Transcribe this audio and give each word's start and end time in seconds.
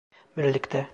Birlikte. 0.37 0.89